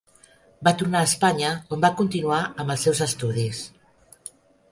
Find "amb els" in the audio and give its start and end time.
2.63-2.85